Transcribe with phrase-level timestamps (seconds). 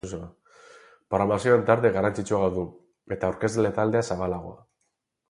[1.15, 2.63] Programazioan tarte garrantzitsuagoa du
[3.17, 4.57] eta aurkezle taldea zabalagoa.